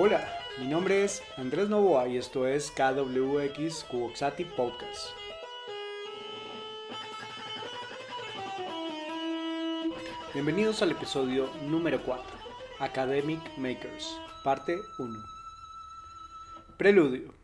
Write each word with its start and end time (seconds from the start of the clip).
Hola, 0.00 0.32
mi 0.60 0.68
nombre 0.68 1.02
es 1.02 1.24
Andrés 1.36 1.68
Novoa 1.68 2.06
y 2.06 2.18
esto 2.18 2.46
es 2.46 2.70
KWX 2.70 3.82
Cuboxati 3.82 4.44
Podcast. 4.44 5.08
Bienvenidos 10.32 10.82
al 10.82 10.92
episodio 10.92 11.50
número 11.64 12.00
4, 12.04 12.24
Academic 12.78 13.40
Makers, 13.56 14.16
parte 14.44 14.78
1. 15.00 15.18
Preludio. 16.76 17.34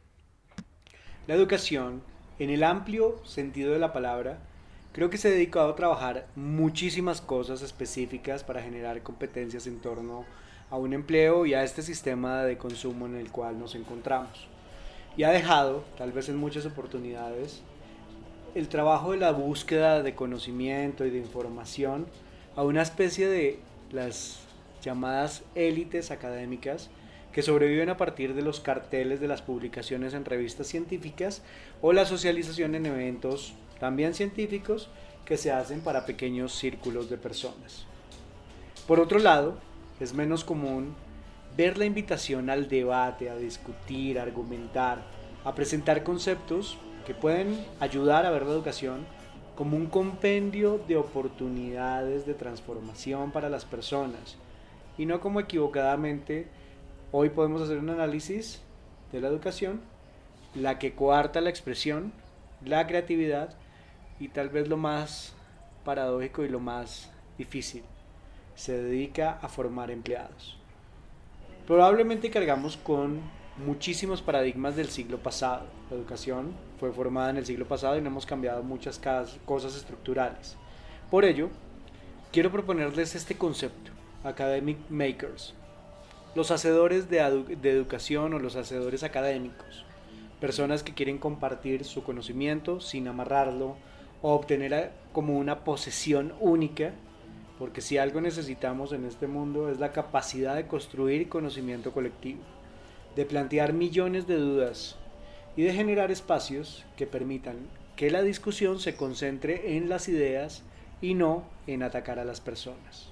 La 1.26 1.34
educación, 1.34 2.04
en 2.38 2.50
el 2.50 2.62
amplio 2.62 3.20
sentido 3.24 3.72
de 3.72 3.80
la 3.80 3.92
palabra, 3.92 4.38
creo 4.92 5.10
que 5.10 5.18
se 5.18 5.26
ha 5.26 5.32
dedicado 5.32 5.70
a 5.70 5.74
trabajar 5.74 6.28
muchísimas 6.36 7.20
cosas 7.20 7.62
específicas 7.62 8.44
para 8.44 8.62
generar 8.62 9.02
competencias 9.02 9.66
en 9.66 9.80
torno 9.80 10.20
a 10.20 10.53
un 10.76 10.92
empleo 10.92 11.46
y 11.46 11.54
a 11.54 11.64
este 11.64 11.82
sistema 11.82 12.44
de 12.44 12.58
consumo 12.58 13.06
en 13.06 13.16
el 13.16 13.30
cual 13.30 13.58
nos 13.58 13.74
encontramos. 13.74 14.48
Y 15.16 15.22
ha 15.22 15.30
dejado, 15.30 15.84
tal 15.96 16.12
vez 16.12 16.28
en 16.28 16.36
muchas 16.36 16.66
oportunidades, 16.66 17.62
el 18.54 18.68
trabajo 18.68 19.12
de 19.12 19.18
la 19.18 19.32
búsqueda 19.32 20.02
de 20.02 20.14
conocimiento 20.14 21.04
y 21.04 21.10
de 21.10 21.18
información 21.18 22.06
a 22.56 22.62
una 22.62 22.82
especie 22.82 23.28
de 23.28 23.58
las 23.90 24.40
llamadas 24.82 25.42
élites 25.54 26.10
académicas 26.10 26.90
que 27.32 27.42
sobreviven 27.42 27.90
a 27.90 27.96
partir 27.96 28.34
de 28.34 28.42
los 28.42 28.60
carteles 28.60 29.20
de 29.20 29.26
las 29.26 29.42
publicaciones 29.42 30.14
en 30.14 30.24
revistas 30.24 30.68
científicas 30.68 31.42
o 31.82 31.92
la 31.92 32.06
socialización 32.06 32.76
en 32.76 32.86
eventos 32.86 33.54
también 33.80 34.14
científicos 34.14 34.88
que 35.24 35.36
se 35.36 35.50
hacen 35.50 35.80
para 35.80 36.06
pequeños 36.06 36.54
círculos 36.54 37.10
de 37.10 37.16
personas. 37.16 37.86
Por 38.86 39.00
otro 39.00 39.18
lado, 39.18 39.58
es 40.00 40.14
menos 40.14 40.44
común 40.44 40.94
ver 41.56 41.78
la 41.78 41.84
invitación 41.84 42.50
al 42.50 42.68
debate, 42.68 43.30
a 43.30 43.36
discutir, 43.36 44.18
a 44.18 44.22
argumentar, 44.22 45.02
a 45.44 45.54
presentar 45.54 46.02
conceptos 46.02 46.78
que 47.06 47.14
pueden 47.14 47.64
ayudar 47.80 48.26
a 48.26 48.30
ver 48.30 48.44
la 48.44 48.52
educación 48.52 49.06
como 49.54 49.76
un 49.76 49.86
compendio 49.86 50.80
de 50.88 50.96
oportunidades 50.96 52.26
de 52.26 52.34
transformación 52.34 53.30
para 53.30 53.48
las 53.48 53.64
personas. 53.64 54.36
Y 54.98 55.06
no 55.06 55.20
como 55.20 55.40
equivocadamente 55.40 56.48
hoy 57.12 57.30
podemos 57.30 57.62
hacer 57.62 57.78
un 57.78 57.90
análisis 57.90 58.60
de 59.12 59.20
la 59.20 59.28
educación, 59.28 59.80
la 60.54 60.78
que 60.78 60.94
coarta 60.94 61.40
la 61.40 61.50
expresión, 61.50 62.12
la 62.64 62.86
creatividad 62.86 63.54
y 64.18 64.28
tal 64.28 64.48
vez 64.48 64.68
lo 64.68 64.76
más 64.76 65.34
paradójico 65.84 66.44
y 66.44 66.48
lo 66.48 66.60
más 66.60 67.10
difícil, 67.38 67.82
se 68.54 68.80
dedica 68.80 69.38
a 69.42 69.48
formar 69.48 69.90
empleados. 69.90 70.56
Probablemente 71.66 72.30
cargamos 72.30 72.76
con 72.76 73.20
muchísimos 73.64 74.20
paradigmas 74.20 74.76
del 74.76 74.88
siglo 74.88 75.18
pasado. 75.18 75.66
La 75.90 75.96
educación 75.96 76.52
fue 76.78 76.92
formada 76.92 77.30
en 77.30 77.36
el 77.36 77.46
siglo 77.46 77.66
pasado 77.66 77.96
y 77.96 78.00
no 78.00 78.08
hemos 78.08 78.26
cambiado 78.26 78.62
muchas 78.62 79.00
cosas 79.44 79.76
estructurales. 79.76 80.56
Por 81.10 81.24
ello, 81.24 81.48
quiero 82.32 82.50
proponerles 82.50 83.14
este 83.14 83.36
concepto, 83.36 83.92
Academic 84.24 84.78
Makers, 84.90 85.54
los 86.34 86.50
hacedores 86.50 87.08
de, 87.08 87.56
de 87.60 87.70
educación 87.70 88.34
o 88.34 88.38
los 88.38 88.56
hacedores 88.56 89.04
académicos, 89.04 89.84
personas 90.40 90.82
que 90.82 90.94
quieren 90.94 91.18
compartir 91.18 91.84
su 91.84 92.02
conocimiento 92.02 92.80
sin 92.80 93.06
amarrarlo 93.06 93.76
o 94.20 94.34
obtener 94.34 94.90
como 95.12 95.38
una 95.38 95.60
posesión 95.60 96.34
única 96.40 96.92
porque 97.58 97.80
si 97.80 97.98
algo 97.98 98.20
necesitamos 98.20 98.92
en 98.92 99.04
este 99.04 99.26
mundo 99.26 99.70
es 99.70 99.78
la 99.78 99.92
capacidad 99.92 100.56
de 100.56 100.66
construir 100.66 101.28
conocimiento 101.28 101.92
colectivo 101.92 102.42
de 103.16 103.24
plantear 103.24 103.72
millones 103.72 104.26
de 104.26 104.36
dudas 104.36 104.96
y 105.56 105.62
de 105.62 105.72
generar 105.72 106.10
espacios 106.10 106.84
que 106.96 107.06
permitan 107.06 107.56
que 107.96 108.10
la 108.10 108.22
discusión 108.22 108.80
se 108.80 108.96
concentre 108.96 109.76
en 109.76 109.88
las 109.88 110.08
ideas 110.08 110.62
y 111.00 111.14
no 111.14 111.44
en 111.66 111.82
atacar 111.82 112.18
a 112.18 112.24
las 112.24 112.40
personas. 112.40 113.08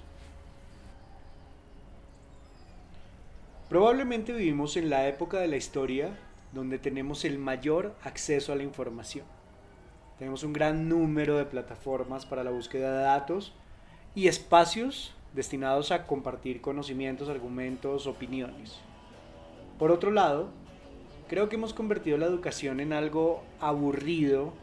Probablemente 3.69 4.33
vivimos 4.33 4.75
en 4.77 4.89
la 4.89 5.07
época 5.07 5.39
de 5.39 5.47
la 5.47 5.55
historia 5.55 6.17
donde 6.51 6.77
tenemos 6.77 7.25
el 7.25 7.39
mayor 7.39 7.95
acceso 8.03 8.51
a 8.51 8.55
la 8.55 8.63
información. 8.63 9.25
Tenemos 10.19 10.43
un 10.43 10.53
gran 10.53 10.89
número 10.89 11.37
de 11.37 11.45
plataformas 11.45 12.25
para 12.25 12.43
la 12.43 12.51
búsqueda 12.51 12.97
de 12.97 13.03
datos 13.03 13.53
y 14.15 14.27
espacios 14.27 15.13
destinados 15.33 15.91
a 15.91 16.05
compartir 16.05 16.61
conocimientos, 16.61 17.29
argumentos, 17.29 18.05
opiniones. 18.07 18.75
Por 19.79 19.91
otro 19.91 20.11
lado, 20.11 20.49
creo 21.27 21.49
que 21.49 21.55
hemos 21.55 21.73
convertido 21.73 22.17
la 22.17 22.27
educación 22.27 22.79
en 22.79 22.93
algo 22.93 23.43
aburrido, 23.59 24.53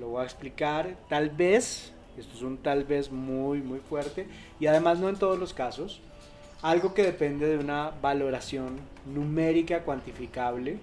lo 0.00 0.08
voy 0.08 0.22
a 0.22 0.24
explicar, 0.24 0.96
tal 1.08 1.30
vez, 1.30 1.92
esto 2.18 2.34
es 2.34 2.42
un 2.42 2.58
tal 2.58 2.84
vez 2.84 3.12
muy, 3.12 3.60
muy 3.60 3.78
fuerte, 3.78 4.26
y 4.58 4.66
además 4.66 4.98
no 4.98 5.08
en 5.08 5.16
todos 5.16 5.38
los 5.38 5.54
casos, 5.54 6.00
algo 6.62 6.94
que 6.94 7.04
depende 7.04 7.46
de 7.46 7.58
una 7.58 7.92
valoración 8.02 8.80
numérica 9.06 9.82
cuantificable, 9.82 10.78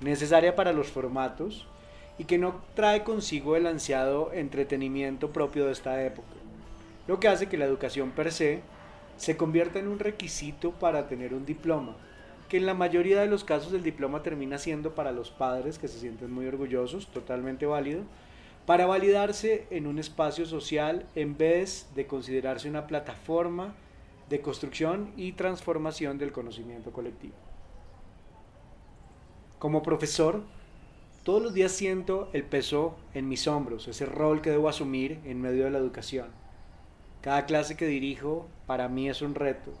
necesaria 0.00 0.56
para 0.56 0.72
los 0.72 0.86
formatos, 0.88 1.66
y 2.18 2.24
que 2.24 2.38
no 2.38 2.62
trae 2.74 3.04
consigo 3.04 3.56
el 3.56 3.66
ansiado 3.66 4.32
entretenimiento 4.32 5.30
propio 5.30 5.66
de 5.66 5.72
esta 5.72 6.02
época, 6.02 6.35
lo 7.06 7.20
que 7.20 7.28
hace 7.28 7.48
que 7.48 7.58
la 7.58 7.64
educación 7.64 8.10
per 8.10 8.32
se 8.32 8.62
se 9.16 9.36
convierta 9.36 9.78
en 9.78 9.88
un 9.88 9.98
requisito 9.98 10.72
para 10.72 11.08
tener 11.08 11.32
un 11.32 11.46
diploma, 11.46 11.96
que 12.48 12.58
en 12.58 12.66
la 12.66 12.74
mayoría 12.74 13.20
de 13.20 13.26
los 13.26 13.44
casos 13.44 13.72
el 13.72 13.82
diploma 13.82 14.22
termina 14.22 14.58
siendo 14.58 14.94
para 14.94 15.12
los 15.12 15.30
padres 15.30 15.78
que 15.78 15.88
se 15.88 15.98
sienten 15.98 16.30
muy 16.30 16.46
orgullosos, 16.46 17.08
totalmente 17.08 17.66
válido, 17.66 18.02
para 18.66 18.86
validarse 18.86 19.66
en 19.70 19.86
un 19.86 19.98
espacio 19.98 20.44
social 20.44 21.06
en 21.14 21.36
vez 21.36 21.88
de 21.94 22.06
considerarse 22.06 22.68
una 22.68 22.86
plataforma 22.86 23.74
de 24.28 24.40
construcción 24.40 25.12
y 25.16 25.32
transformación 25.32 26.18
del 26.18 26.32
conocimiento 26.32 26.92
colectivo. 26.92 27.34
Como 29.58 29.82
profesor, 29.82 30.42
todos 31.22 31.42
los 31.42 31.54
días 31.54 31.72
siento 31.72 32.28
el 32.32 32.44
peso 32.44 32.96
en 33.14 33.28
mis 33.28 33.46
hombros, 33.46 33.88
ese 33.88 34.04
rol 34.04 34.42
que 34.42 34.50
debo 34.50 34.68
asumir 34.68 35.20
en 35.24 35.40
medio 35.40 35.64
de 35.64 35.70
la 35.70 35.78
educación. 35.78 36.28
Cada 37.26 37.44
clase 37.44 37.76
que 37.76 37.88
dirijo 37.88 38.46
para 38.68 38.86
mí 38.86 39.08
es 39.08 39.20
un 39.20 39.34
reto, 39.34 39.72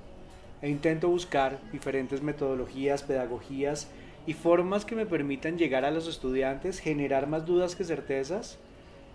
e 0.62 0.68
intento 0.68 1.08
buscar 1.08 1.60
diferentes 1.70 2.20
metodologías, 2.20 3.04
pedagogías 3.04 3.88
y 4.26 4.32
formas 4.32 4.84
que 4.84 4.96
me 4.96 5.06
permitan 5.06 5.56
llegar 5.56 5.84
a 5.84 5.92
los 5.92 6.08
estudiantes, 6.08 6.80
generar 6.80 7.28
más 7.28 7.46
dudas 7.46 7.76
que 7.76 7.84
certezas 7.84 8.58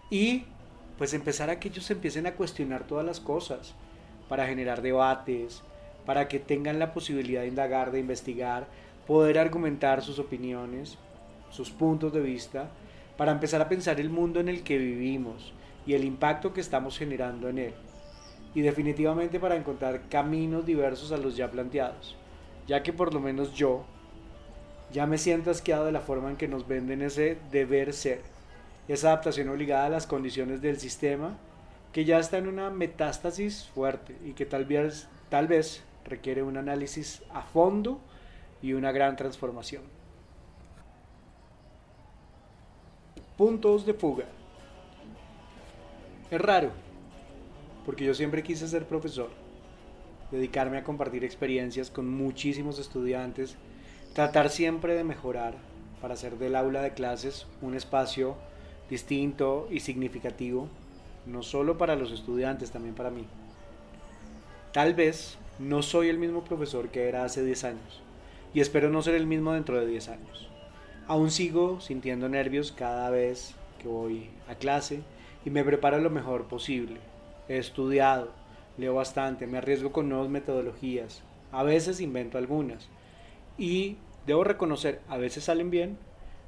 y 0.09 0.45
pues 0.97 1.13
empezar 1.13 1.49
a 1.49 1.59
que 1.59 1.67
ellos 1.67 1.91
empiecen 1.91 2.25
a 2.25 2.35
cuestionar 2.35 2.87
todas 2.87 3.05
las 3.05 3.19
cosas 3.19 3.73
para 4.29 4.47
generar 4.47 4.81
debates, 4.81 5.61
para 6.05 6.29
que 6.29 6.39
tengan 6.39 6.79
la 6.79 6.93
posibilidad 6.93 7.41
de 7.41 7.49
indagar, 7.49 7.91
de 7.91 7.99
investigar, 7.99 8.65
poder 9.07 9.39
argumentar 9.39 10.01
sus 10.01 10.19
opiniones, 10.19 10.97
sus 11.49 11.69
puntos 11.69 12.13
de 12.13 12.21
vista, 12.21 12.69
para 13.17 13.33
empezar 13.33 13.61
a 13.61 13.67
pensar 13.67 13.99
el 13.99 14.09
mundo 14.09 14.39
en 14.39 14.47
el 14.47 14.63
que 14.63 14.77
vivimos 14.77 15.51
y 15.85 15.95
el 15.95 16.05
impacto 16.05 16.53
que 16.53 16.61
estamos 16.61 16.97
generando 16.97 17.49
en 17.49 17.57
él 17.57 17.73
y 18.53 18.61
definitivamente 18.61 19.39
para 19.39 19.55
encontrar 19.55 20.01
caminos 20.09 20.65
diversos 20.65 21.11
a 21.11 21.17
los 21.17 21.37
ya 21.37 21.49
planteados, 21.49 22.15
ya 22.67 22.83
que 22.83 22.93
por 22.93 23.13
lo 23.13 23.19
menos 23.19 23.53
yo 23.53 23.85
ya 24.91 25.05
me 25.05 25.17
siento 25.17 25.51
asqueado 25.51 25.85
de 25.85 25.91
la 25.91 26.01
forma 26.01 26.29
en 26.29 26.37
que 26.37 26.47
nos 26.47 26.67
venden 26.67 27.01
ese 27.01 27.37
deber 27.51 27.93
ser, 27.93 28.21
esa 28.87 29.09
adaptación 29.09 29.49
obligada 29.49 29.85
a 29.85 29.89
las 29.89 30.05
condiciones 30.05 30.61
del 30.61 30.79
sistema 30.79 31.37
que 31.93 32.05
ya 32.05 32.19
está 32.19 32.37
en 32.37 32.47
una 32.47 32.69
metástasis 32.69 33.69
fuerte 33.73 34.15
y 34.25 34.33
que 34.33 34.45
tal 34.45 34.65
vez, 34.65 35.07
tal 35.29 35.47
vez 35.47 35.83
requiere 36.05 36.43
un 36.43 36.57
análisis 36.57 37.21
a 37.33 37.41
fondo 37.41 37.99
y 38.61 38.73
una 38.73 38.91
gran 38.91 39.15
transformación. 39.15 39.83
Puntos 43.37 43.85
de 43.85 43.93
fuga. 43.93 44.25
Es 46.29 46.39
raro, 46.39 46.71
porque 47.85 48.05
yo 48.05 48.13
siempre 48.13 48.43
quise 48.43 48.67
ser 48.67 48.85
profesor, 48.85 49.29
dedicarme 50.31 50.77
a 50.77 50.83
compartir 50.83 51.23
experiencias 51.23 51.89
con 51.89 52.09
muchísimos 52.09 52.79
estudiantes, 52.79 53.55
tratar 54.13 54.49
siempre 54.49 54.95
de 54.95 55.03
mejorar 55.03 55.55
para 56.01 56.13
hacer 56.13 56.37
del 56.37 56.55
aula 56.55 56.81
de 56.81 56.93
clases 56.93 57.47
un 57.61 57.75
espacio 57.75 58.35
distinto 58.89 59.67
y 59.71 59.79
significativo, 59.79 60.67
no 61.25 61.43
solo 61.43 61.77
para 61.77 61.95
los 61.95 62.11
estudiantes, 62.11 62.71
también 62.71 62.95
para 62.95 63.11
mí. 63.11 63.25
Tal 64.73 64.93
vez 64.93 65.37
no 65.59 65.81
soy 65.81 66.09
el 66.09 66.17
mismo 66.17 66.43
profesor 66.43 66.89
que 66.89 67.07
era 67.07 67.23
hace 67.23 67.43
10 67.43 67.63
años 67.65 68.01
y 68.53 68.61
espero 68.61 68.89
no 68.89 69.01
ser 69.01 69.15
el 69.15 69.27
mismo 69.27 69.53
dentro 69.53 69.79
de 69.79 69.85
10 69.85 70.09
años. 70.09 70.49
Aún 71.07 71.29
sigo 71.29 71.81
sintiendo 71.81 72.29
nervios 72.29 72.71
cada 72.71 73.09
vez 73.09 73.53
que 73.79 73.87
voy 73.87 74.29
a 74.47 74.55
clase 74.55 75.01
y 75.45 75.49
me 75.49 75.63
preparo 75.63 75.99
lo 75.99 76.09
mejor 76.09 76.45
posible 76.45 77.10
he 77.47 77.57
estudiado, 77.57 78.31
leo 78.77 78.95
bastante, 78.95 79.47
me 79.47 79.57
arriesgo 79.57 79.91
con 79.91 80.09
nuevas 80.09 80.29
metodologías, 80.29 81.23
a 81.51 81.63
veces 81.63 82.01
invento 82.01 82.37
algunas. 82.37 82.89
Y 83.57 83.97
debo 84.25 84.43
reconocer, 84.43 85.01
a 85.07 85.17
veces 85.17 85.45
salen 85.45 85.69
bien, 85.69 85.97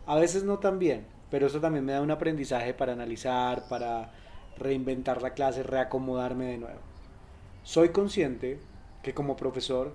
a 0.05 0.15
veces 0.15 0.43
no 0.43 0.59
tan 0.59 0.79
bien, 0.79 1.05
pero 1.29 1.47
eso 1.47 1.59
también 1.59 1.85
me 1.85 1.93
da 1.93 2.01
un 2.01 2.11
aprendizaje 2.11 2.73
para 2.73 2.93
analizar, 2.93 3.67
para 3.67 4.11
reinventar 4.57 5.21
la 5.21 5.33
clase, 5.33 5.63
reacomodarme 5.63 6.45
de 6.45 6.57
nuevo. 6.57 6.79
Soy 7.63 7.89
consciente 7.89 8.59
que 9.01 9.13
como 9.13 9.35
profesor 9.35 9.93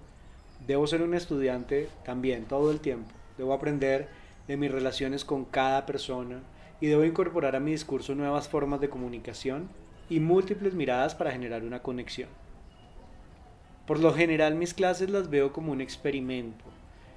debo 0.66 0.86
ser 0.86 1.02
un 1.02 1.14
estudiante 1.14 1.88
también 2.04 2.44
todo 2.44 2.70
el 2.70 2.80
tiempo. 2.80 3.10
Debo 3.36 3.52
aprender 3.52 4.08
de 4.48 4.56
mis 4.56 4.72
relaciones 4.72 5.24
con 5.24 5.44
cada 5.44 5.86
persona 5.86 6.40
y 6.80 6.86
debo 6.86 7.04
incorporar 7.04 7.56
a 7.56 7.60
mi 7.60 7.72
discurso 7.72 8.14
nuevas 8.14 8.48
formas 8.48 8.80
de 8.80 8.88
comunicación 8.88 9.68
y 10.10 10.20
múltiples 10.20 10.74
miradas 10.74 11.14
para 11.14 11.32
generar 11.32 11.64
una 11.64 11.82
conexión. 11.82 12.28
Por 13.86 14.00
lo 14.00 14.12
general 14.12 14.54
mis 14.54 14.74
clases 14.74 15.10
las 15.10 15.30
veo 15.30 15.52
como 15.52 15.72
un 15.72 15.80
experimento, 15.80 16.64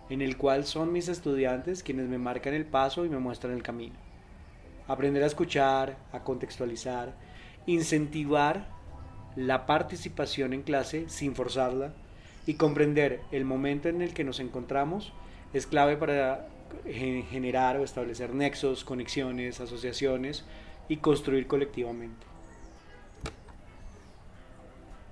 en 0.09 0.21
el 0.21 0.37
cual 0.37 0.65
son 0.65 0.91
mis 0.91 1.07
estudiantes 1.07 1.83
quienes 1.83 2.07
me 2.07 2.17
marcan 2.17 2.53
el 2.53 2.65
paso 2.65 3.05
y 3.05 3.09
me 3.09 3.19
muestran 3.19 3.53
el 3.53 3.63
camino. 3.63 3.95
Aprender 4.87 5.23
a 5.23 5.27
escuchar, 5.27 5.97
a 6.11 6.23
contextualizar, 6.23 7.13
incentivar 7.65 8.67
la 9.35 9.65
participación 9.65 10.53
en 10.53 10.63
clase 10.63 11.05
sin 11.07 11.35
forzarla 11.35 11.93
y 12.45 12.55
comprender 12.55 13.21
el 13.31 13.45
momento 13.45 13.87
en 13.89 14.01
el 14.01 14.13
que 14.13 14.23
nos 14.23 14.39
encontramos 14.39 15.13
es 15.53 15.67
clave 15.67 15.97
para 15.97 16.47
generar 16.85 17.77
o 17.77 17.83
establecer 17.83 18.33
nexos, 18.33 18.83
conexiones, 18.83 19.59
asociaciones 19.59 20.45
y 20.87 20.97
construir 20.97 21.47
colectivamente. 21.47 22.30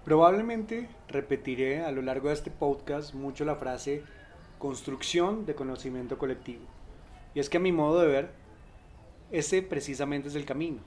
Probablemente 0.09 0.89
repetiré 1.07 1.83
a 1.83 1.91
lo 1.91 2.01
largo 2.01 2.29
de 2.29 2.33
este 2.33 2.49
podcast 2.49 3.13
mucho 3.13 3.45
la 3.45 3.57
frase 3.57 4.01
construcción 4.57 5.45
de 5.45 5.53
conocimiento 5.53 6.17
colectivo. 6.17 6.63
Y 7.35 7.39
es 7.39 7.47
que 7.47 7.57
a 7.57 7.59
mi 7.59 7.71
modo 7.71 8.01
de 8.01 8.07
ver, 8.07 8.31
ese 9.29 9.61
precisamente 9.61 10.29
es 10.29 10.33
el 10.33 10.45
camino. 10.45 10.79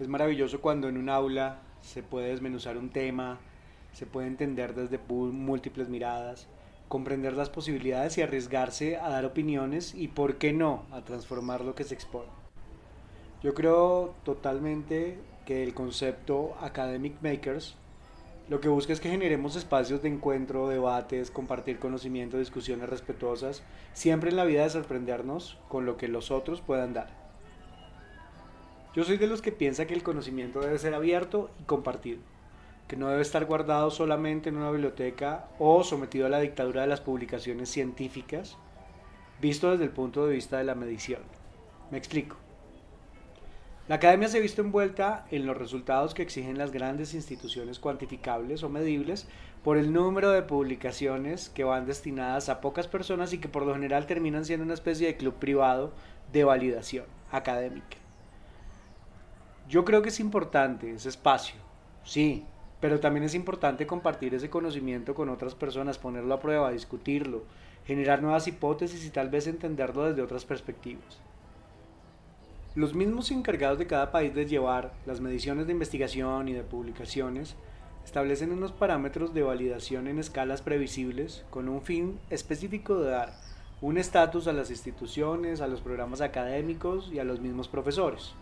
Es 0.00 0.08
maravilloso 0.08 0.60
cuando 0.60 0.88
en 0.88 0.96
un 0.96 1.10
aula 1.10 1.60
se 1.80 2.02
puede 2.02 2.30
desmenuzar 2.30 2.76
un 2.76 2.90
tema, 2.90 3.38
se 3.92 4.04
puede 4.04 4.26
entender 4.26 4.74
desde 4.74 4.98
múltiples 4.98 5.88
miradas, 5.88 6.48
comprender 6.88 7.34
las 7.34 7.50
posibilidades 7.50 8.18
y 8.18 8.22
arriesgarse 8.22 8.96
a 8.96 9.10
dar 9.10 9.24
opiniones 9.24 9.94
y, 9.94 10.08
por 10.08 10.38
qué 10.38 10.52
no, 10.52 10.86
a 10.90 11.02
transformar 11.04 11.60
lo 11.60 11.76
que 11.76 11.84
se 11.84 11.94
expone. 11.94 12.32
Yo 13.44 13.54
creo 13.54 14.16
totalmente 14.24 15.18
que 15.46 15.62
el 15.62 15.72
concepto 15.72 16.56
Academic 16.60 17.22
Makers 17.22 17.76
lo 18.52 18.60
que 18.60 18.68
busca 18.68 18.92
es 18.92 19.00
que 19.00 19.08
generemos 19.08 19.56
espacios 19.56 20.02
de 20.02 20.10
encuentro, 20.10 20.68
debates, 20.68 21.30
compartir 21.30 21.78
conocimiento, 21.78 22.36
discusiones 22.36 22.90
respetuosas, 22.90 23.62
siempre 23.94 24.28
en 24.28 24.36
la 24.36 24.44
vida 24.44 24.62
de 24.62 24.68
sorprendernos 24.68 25.56
con 25.70 25.86
lo 25.86 25.96
que 25.96 26.06
los 26.06 26.30
otros 26.30 26.60
puedan 26.60 26.92
dar. 26.92 27.08
Yo 28.94 29.04
soy 29.04 29.16
de 29.16 29.26
los 29.26 29.40
que 29.40 29.52
piensa 29.52 29.86
que 29.86 29.94
el 29.94 30.02
conocimiento 30.02 30.60
debe 30.60 30.78
ser 30.78 30.92
abierto 30.92 31.48
y 31.60 31.62
compartido, 31.62 32.20
que 32.88 32.98
no 32.98 33.08
debe 33.08 33.22
estar 33.22 33.46
guardado 33.46 33.90
solamente 33.90 34.50
en 34.50 34.58
una 34.58 34.70
biblioteca 34.70 35.48
o 35.58 35.82
sometido 35.82 36.26
a 36.26 36.28
la 36.28 36.40
dictadura 36.40 36.82
de 36.82 36.88
las 36.88 37.00
publicaciones 37.00 37.70
científicas, 37.70 38.58
visto 39.40 39.70
desde 39.70 39.84
el 39.84 39.92
punto 39.92 40.26
de 40.26 40.34
vista 40.34 40.58
de 40.58 40.64
la 40.64 40.74
medición. 40.74 41.22
Me 41.90 41.96
explico. 41.96 42.41
La 43.92 43.96
academia 43.96 44.26
se 44.26 44.38
ha 44.38 44.40
visto 44.40 44.62
envuelta 44.62 45.26
en 45.30 45.44
los 45.44 45.54
resultados 45.54 46.14
que 46.14 46.22
exigen 46.22 46.56
las 46.56 46.72
grandes 46.72 47.12
instituciones 47.12 47.78
cuantificables 47.78 48.62
o 48.62 48.70
medibles 48.70 49.28
por 49.62 49.76
el 49.76 49.92
número 49.92 50.30
de 50.30 50.40
publicaciones 50.40 51.50
que 51.50 51.64
van 51.64 51.84
destinadas 51.84 52.48
a 52.48 52.62
pocas 52.62 52.88
personas 52.88 53.34
y 53.34 53.38
que 53.38 53.50
por 53.50 53.66
lo 53.66 53.74
general 53.74 54.06
terminan 54.06 54.46
siendo 54.46 54.64
una 54.64 54.72
especie 54.72 55.08
de 55.08 55.18
club 55.18 55.34
privado 55.34 55.92
de 56.32 56.42
validación 56.42 57.04
académica. 57.30 57.98
Yo 59.68 59.84
creo 59.84 60.00
que 60.00 60.08
es 60.08 60.20
importante 60.20 60.90
ese 60.90 61.10
espacio, 61.10 61.56
sí, 62.02 62.46
pero 62.80 62.98
también 62.98 63.24
es 63.24 63.34
importante 63.34 63.86
compartir 63.86 64.34
ese 64.34 64.48
conocimiento 64.48 65.14
con 65.14 65.28
otras 65.28 65.54
personas, 65.54 65.98
ponerlo 65.98 66.32
a 66.32 66.40
prueba, 66.40 66.72
discutirlo, 66.72 67.44
generar 67.84 68.22
nuevas 68.22 68.48
hipótesis 68.48 69.04
y 69.04 69.10
tal 69.10 69.28
vez 69.28 69.46
entenderlo 69.46 70.06
desde 70.06 70.22
otras 70.22 70.46
perspectivas. 70.46 71.20
Los 72.74 72.94
mismos 72.94 73.30
encargados 73.30 73.78
de 73.78 73.86
cada 73.86 74.10
país 74.10 74.34
de 74.34 74.46
llevar 74.46 74.94
las 75.04 75.20
mediciones 75.20 75.66
de 75.66 75.74
investigación 75.74 76.48
y 76.48 76.54
de 76.54 76.62
publicaciones 76.62 77.54
establecen 78.02 78.50
unos 78.50 78.72
parámetros 78.72 79.34
de 79.34 79.42
validación 79.42 80.06
en 80.08 80.18
escalas 80.18 80.62
previsibles 80.62 81.44
con 81.50 81.68
un 81.68 81.82
fin 81.82 82.18
específico 82.30 82.98
de 82.98 83.10
dar 83.10 83.34
un 83.82 83.98
estatus 83.98 84.46
a 84.46 84.54
las 84.54 84.70
instituciones, 84.70 85.60
a 85.60 85.66
los 85.66 85.82
programas 85.82 86.22
académicos 86.22 87.10
y 87.12 87.18
a 87.18 87.24
los 87.24 87.40
mismos 87.40 87.68
profesores. 87.68 88.32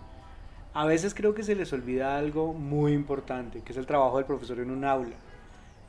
A 0.75 0.87
veces 0.87 1.13
creo 1.13 1.35
que 1.35 1.43
se 1.43 1.57
les 1.57 1.73
olvida 1.73 2.17
algo 2.17 2.53
muy 2.53 2.93
importante, 2.93 3.63
que 3.63 3.73
es 3.73 3.79
el 3.79 3.87
trabajo 3.87 4.19
del 4.19 4.27
profesor 4.27 4.61
en 4.61 4.71
un 4.71 4.85
aula, 4.85 5.17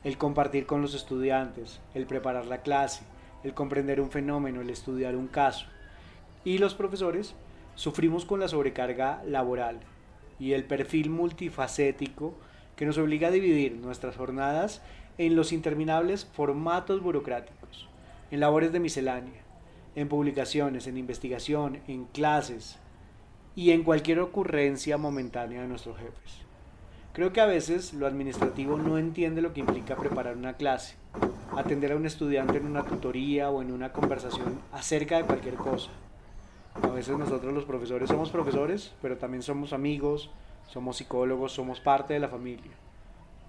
el 0.02 0.18
compartir 0.18 0.66
con 0.66 0.82
los 0.82 0.94
estudiantes, 0.94 1.78
el 1.94 2.06
preparar 2.06 2.46
la 2.46 2.62
clase, 2.62 3.04
el 3.44 3.54
comprender 3.54 4.00
un 4.00 4.10
fenómeno, 4.10 4.62
el 4.62 4.70
estudiar 4.70 5.14
un 5.14 5.28
caso. 5.28 5.66
Y 6.44 6.58
los 6.58 6.74
profesores 6.74 7.36
Sufrimos 7.74 8.24
con 8.24 8.40
la 8.40 8.48
sobrecarga 8.48 9.22
laboral 9.26 9.80
y 10.38 10.52
el 10.52 10.64
perfil 10.64 11.10
multifacético 11.10 12.34
que 12.76 12.86
nos 12.86 12.98
obliga 12.98 13.28
a 13.28 13.30
dividir 13.30 13.74
nuestras 13.74 14.16
jornadas 14.16 14.82
en 15.18 15.36
los 15.36 15.52
interminables 15.52 16.24
formatos 16.24 17.02
burocráticos, 17.02 17.88
en 18.30 18.40
labores 18.40 18.72
de 18.72 18.80
miscelánea, 18.80 19.42
en 19.94 20.08
publicaciones, 20.08 20.86
en 20.86 20.96
investigación, 20.96 21.80
en 21.86 22.04
clases 22.06 22.78
y 23.54 23.70
en 23.70 23.84
cualquier 23.84 24.20
ocurrencia 24.20 24.96
momentánea 24.96 25.62
de 25.62 25.68
nuestros 25.68 25.98
jefes. 25.98 26.42
Creo 27.12 27.32
que 27.32 27.42
a 27.42 27.46
veces 27.46 27.92
lo 27.92 28.06
administrativo 28.06 28.78
no 28.78 28.96
entiende 28.96 29.42
lo 29.42 29.52
que 29.52 29.60
implica 29.60 29.96
preparar 29.96 30.36
una 30.36 30.54
clase, 30.54 30.96
atender 31.56 31.92
a 31.92 31.96
un 31.96 32.06
estudiante 32.06 32.56
en 32.56 32.66
una 32.66 32.84
tutoría 32.84 33.50
o 33.50 33.60
en 33.60 33.70
una 33.70 33.92
conversación 33.92 34.60
acerca 34.72 35.18
de 35.18 35.24
cualquier 35.24 35.54
cosa, 35.56 35.90
a 36.80 36.88
veces 36.88 37.18
nosotros 37.18 37.52
los 37.52 37.64
profesores 37.64 38.08
somos 38.08 38.30
profesores, 38.30 38.94
pero 39.02 39.18
también 39.18 39.42
somos 39.42 39.72
amigos, 39.72 40.30
somos 40.68 40.96
psicólogos, 40.96 41.52
somos 41.52 41.80
parte 41.80 42.14
de 42.14 42.20
la 42.20 42.28
familia. 42.28 42.72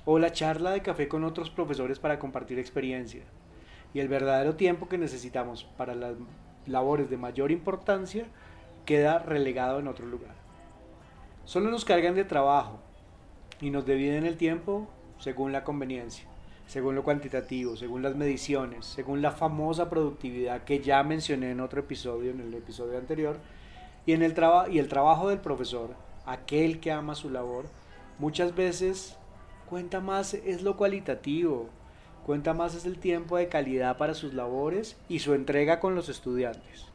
O 0.05 0.19
la 0.19 0.33
charla 0.33 0.71
de 0.71 0.81
café 0.81 1.07
con 1.07 1.23
otros 1.23 1.49
profesores 1.49 1.99
para 1.99 2.19
compartir 2.19 2.59
experiencia. 2.59 3.23
Y 3.93 3.99
el 3.99 4.09
verdadero 4.09 4.55
tiempo 4.55 4.89
que 4.89 4.97
necesitamos 4.97 5.63
para 5.77 5.95
las 5.95 6.15
labores 6.67 7.09
de 7.09 7.17
mayor 7.17 7.51
importancia 7.51 8.25
queda 8.85 9.19
relegado 9.19 9.79
en 9.79 9.87
otro 9.87 10.05
lugar. 10.05 10.35
Solo 11.45 11.69
nos 11.69 11.85
cargan 11.85 12.15
de 12.15 12.25
trabajo 12.25 12.79
y 13.61 13.69
nos 13.69 13.85
dividen 13.85 14.25
el 14.25 14.35
tiempo 14.35 14.87
según 15.19 15.53
la 15.53 15.63
conveniencia 15.63 16.32
según 16.73 16.95
lo 16.95 17.03
cuantitativo, 17.03 17.77
según 17.77 18.01
las 18.01 18.15
mediciones, 18.15 18.87
según 18.87 19.21
la 19.21 19.29
famosa 19.29 19.91
productividad 19.91 20.63
que 20.63 20.79
ya 20.79 21.03
mencioné 21.03 21.51
en 21.51 21.59
otro 21.59 21.81
episodio, 21.81 22.31
en 22.31 22.39
el 22.39 22.51
episodio 22.55 22.97
anterior, 22.97 23.37
y, 24.07 24.13
en 24.13 24.23
el, 24.23 24.33
y 24.71 24.79
el 24.79 24.87
trabajo 24.87 25.29
del 25.29 25.37
profesor, 25.37 25.91
aquel 26.25 26.79
que 26.79 26.91
ama 26.91 27.13
su 27.13 27.29
labor, 27.29 27.65
muchas 28.17 28.55
veces 28.55 29.15
cuenta 29.69 29.99
más 29.99 30.33
es 30.33 30.63
lo 30.63 30.75
cualitativo, 30.75 31.69
cuenta 32.25 32.55
más 32.55 32.73
es 32.73 32.85
el 32.85 32.97
tiempo 32.97 33.37
de 33.37 33.49
calidad 33.49 33.95
para 33.97 34.15
sus 34.15 34.33
labores 34.33 34.97
y 35.07 35.19
su 35.19 35.35
entrega 35.35 35.79
con 35.79 35.93
los 35.93 36.09
estudiantes. 36.09 36.87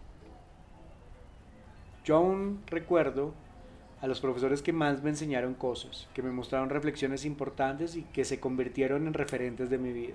Yo 2.05 2.17
aún 2.17 2.65
recuerdo 2.67 3.33
a 4.01 4.07
los 4.07 4.21
profesores 4.21 4.63
que 4.63 4.73
más 4.73 5.03
me 5.03 5.11
enseñaron 5.11 5.55
cosas, 5.55 6.09
que 6.15 6.23
me 6.23 6.31
mostraron 6.31 6.71
reflexiones 6.71 7.25
importantes 7.25 7.97
y 7.97 8.03
que 8.03 8.25
se 8.25 8.39
convirtieron 8.39 9.07
en 9.07 9.15
referentes 9.15 9.71
de 9.71 9.79
mi 9.79 9.93
vida. 9.93 10.15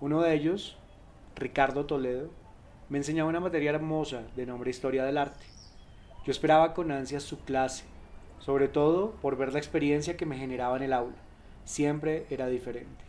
Uno 0.00 0.22
de 0.22 0.34
ellos, 0.34 0.76
Ricardo 1.36 1.86
Toledo, 1.86 2.30
me 2.88 2.98
enseñaba 2.98 3.28
una 3.28 3.40
materia 3.40 3.70
hermosa 3.70 4.22
de 4.36 4.46
nombre 4.46 4.70
Historia 4.70 5.04
del 5.04 5.18
Arte. 5.18 5.44
Yo 6.24 6.32
esperaba 6.32 6.72
con 6.72 6.90
ansias 6.90 7.22
su 7.22 7.40
clase, 7.40 7.84
sobre 8.38 8.68
todo 8.68 9.10
por 9.20 9.36
ver 9.36 9.52
la 9.52 9.58
experiencia 9.58 10.16
que 10.16 10.26
me 10.26 10.38
generaba 10.38 10.76
en 10.76 10.84
el 10.84 10.92
aula. 10.92 11.16
Siempre 11.64 12.26
era 12.30 12.46
diferente. 12.46 13.04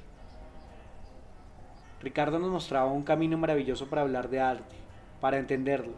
Ricardo 2.02 2.40
nos 2.40 2.50
mostraba 2.50 2.92
un 2.92 3.04
camino 3.04 3.38
maravilloso 3.38 3.88
para 3.88 4.02
hablar 4.02 4.30
de 4.30 4.42
arte, 4.42 4.76
para 5.22 5.38
entenderlo, 5.38 5.94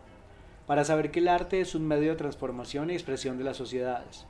para 0.71 0.85
saber 0.85 1.11
que 1.11 1.19
el 1.19 1.27
arte 1.27 1.59
es 1.59 1.75
un 1.75 1.85
medio 1.85 2.11
de 2.11 2.15
transformación 2.15 2.89
y 2.89 2.93
expresión 2.93 3.37
de 3.37 3.43
las 3.43 3.57
sociedades. 3.57 4.25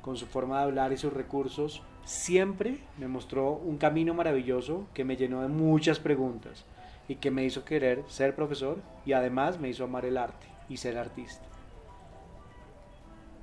Con 0.00 0.16
su 0.16 0.26
forma 0.26 0.58
de 0.58 0.62
hablar 0.62 0.92
y 0.92 0.96
sus 0.96 1.12
recursos, 1.12 1.82
siempre 2.04 2.78
me 2.98 3.08
mostró 3.08 3.54
un 3.54 3.78
camino 3.78 4.14
maravilloso 4.14 4.86
que 4.94 5.02
me 5.02 5.16
llenó 5.16 5.42
de 5.42 5.48
muchas 5.48 5.98
preguntas 5.98 6.64
y 7.08 7.16
que 7.16 7.32
me 7.32 7.44
hizo 7.44 7.64
querer 7.64 8.04
ser 8.06 8.36
profesor 8.36 8.78
y 9.04 9.12
además 9.12 9.58
me 9.58 9.70
hizo 9.70 9.82
amar 9.82 10.04
el 10.04 10.18
arte 10.18 10.46
y 10.68 10.76
ser 10.76 10.96
artista. 10.96 11.42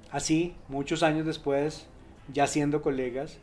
Así, 0.10 0.56
muchos 0.70 1.04
años 1.04 1.26
después, 1.26 1.88
ya 2.32 2.48
siendo 2.48 2.82
colegas, 2.82 3.38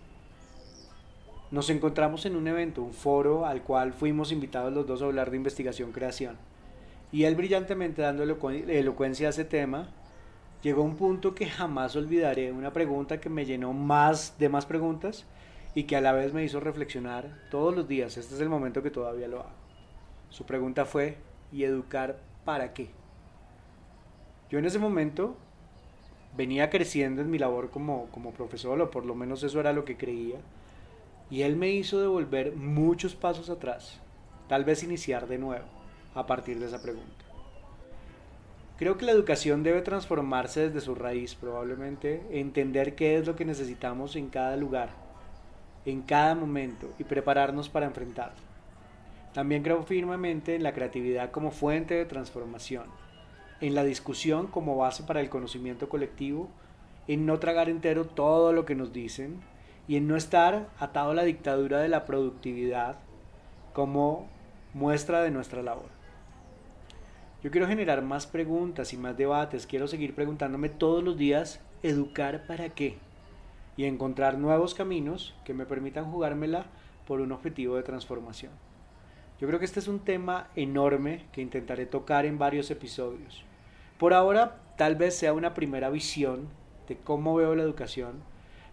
Nos 1.50 1.68
encontramos 1.68 2.24
en 2.24 2.34
un 2.34 2.48
evento, 2.48 2.82
un 2.82 2.94
foro 2.94 3.44
al 3.44 3.62
cual 3.62 3.92
fuimos 3.92 4.32
invitados 4.32 4.72
los 4.72 4.86
dos 4.86 5.02
a 5.02 5.04
hablar 5.04 5.30
de 5.30 5.36
investigación-creación. 5.36 6.38
Y 7.12 7.24
él 7.24 7.36
brillantemente 7.36 8.02
dando 8.02 8.24
elocuencia 8.24 9.28
a 9.28 9.30
ese 9.30 9.44
tema, 9.44 9.88
llegó 10.62 10.82
a 10.82 10.86
un 10.86 10.96
punto 10.96 11.34
que 11.34 11.46
jamás 11.46 11.94
olvidaré, 11.96 12.50
una 12.52 12.72
pregunta 12.72 13.20
que 13.20 13.28
me 13.28 13.44
llenó 13.44 13.72
más 13.72 14.36
de 14.38 14.48
más 14.48 14.66
preguntas 14.66 15.24
y 15.74 15.84
que 15.84 15.96
a 15.96 16.00
la 16.00 16.12
vez 16.12 16.32
me 16.32 16.42
hizo 16.42 16.58
reflexionar 16.58 17.42
todos 17.50 17.74
los 17.74 17.86
días. 17.86 18.16
Este 18.16 18.34
es 18.34 18.40
el 18.40 18.48
momento 18.48 18.82
que 18.82 18.90
todavía 18.90 19.28
lo 19.28 19.40
hago. 19.40 19.50
Su 20.30 20.44
pregunta 20.44 20.84
fue, 20.84 21.18
¿y 21.52 21.62
educar 21.62 22.18
para 22.44 22.72
qué? 22.72 22.90
Yo 24.50 24.58
en 24.58 24.64
ese 24.64 24.78
momento 24.78 25.36
venía 26.36 26.70
creciendo 26.70 27.22
en 27.22 27.30
mi 27.30 27.38
labor 27.38 27.70
como, 27.70 28.06
como 28.06 28.32
profesor, 28.32 28.80
o 28.80 28.90
por 28.90 29.06
lo 29.06 29.14
menos 29.14 29.42
eso 29.42 29.60
era 29.60 29.72
lo 29.72 29.84
que 29.84 29.96
creía, 29.96 30.38
y 31.30 31.42
él 31.42 31.56
me 31.56 31.70
hizo 31.70 32.00
devolver 32.00 32.54
muchos 32.54 33.14
pasos 33.14 33.50
atrás, 33.50 34.00
tal 34.48 34.64
vez 34.64 34.82
iniciar 34.82 35.26
de 35.26 35.38
nuevo 35.38 35.75
a 36.16 36.26
partir 36.26 36.58
de 36.58 36.66
esa 36.66 36.82
pregunta. 36.82 37.24
Creo 38.78 38.98
que 38.98 39.06
la 39.06 39.12
educación 39.12 39.62
debe 39.62 39.80
transformarse 39.82 40.68
desde 40.68 40.80
su 40.80 40.96
raíz, 40.96 41.36
probablemente, 41.36 42.22
entender 42.30 42.96
qué 42.96 43.16
es 43.16 43.26
lo 43.26 43.36
que 43.36 43.44
necesitamos 43.44 44.16
en 44.16 44.28
cada 44.28 44.56
lugar, 44.56 44.90
en 45.84 46.02
cada 46.02 46.34
momento, 46.34 46.92
y 46.98 47.04
prepararnos 47.04 47.68
para 47.68 47.86
enfrentarlo. 47.86 48.44
También 49.32 49.62
creo 49.62 49.82
firmemente 49.84 50.56
en 50.56 50.64
la 50.64 50.74
creatividad 50.74 51.30
como 51.30 51.52
fuente 51.52 51.94
de 51.94 52.04
transformación 52.04 52.84
en 53.60 53.74
la 53.74 53.84
discusión 53.84 54.46
como 54.46 54.76
base 54.76 55.02
para 55.02 55.20
el 55.20 55.28
conocimiento 55.28 55.88
colectivo, 55.88 56.48
en 57.08 57.26
no 57.26 57.38
tragar 57.38 57.68
entero 57.68 58.04
todo 58.04 58.52
lo 58.52 58.64
que 58.64 58.74
nos 58.74 58.92
dicen 58.92 59.40
y 59.88 59.96
en 59.96 60.08
no 60.08 60.16
estar 60.16 60.68
atado 60.78 61.12
a 61.12 61.14
la 61.14 61.22
dictadura 61.22 61.78
de 61.78 61.88
la 61.88 62.04
productividad 62.04 62.96
como 63.72 64.28
muestra 64.74 65.22
de 65.22 65.30
nuestra 65.30 65.62
labor. 65.62 65.95
Yo 67.46 67.52
quiero 67.52 67.68
generar 67.68 68.02
más 68.02 68.26
preguntas 68.26 68.92
y 68.92 68.96
más 68.96 69.16
debates, 69.16 69.68
quiero 69.68 69.86
seguir 69.86 70.16
preguntándome 70.16 70.68
todos 70.68 71.04
los 71.04 71.16
días, 71.16 71.60
¿educar 71.84 72.44
para 72.44 72.70
qué? 72.70 72.98
Y 73.76 73.84
encontrar 73.84 74.36
nuevos 74.36 74.74
caminos 74.74 75.32
que 75.44 75.54
me 75.54 75.64
permitan 75.64 76.10
jugármela 76.10 76.66
por 77.06 77.20
un 77.20 77.30
objetivo 77.30 77.76
de 77.76 77.84
transformación. 77.84 78.50
Yo 79.40 79.46
creo 79.46 79.60
que 79.60 79.64
este 79.64 79.78
es 79.78 79.86
un 79.86 80.00
tema 80.00 80.48
enorme 80.56 81.26
que 81.30 81.40
intentaré 81.40 81.86
tocar 81.86 82.26
en 82.26 82.36
varios 82.36 82.68
episodios. 82.72 83.44
Por 83.96 84.12
ahora, 84.12 84.60
tal 84.76 84.96
vez 84.96 85.16
sea 85.16 85.32
una 85.32 85.54
primera 85.54 85.88
visión 85.88 86.48
de 86.88 86.96
cómo 86.96 87.36
veo 87.36 87.54
la 87.54 87.62
educación, 87.62 88.24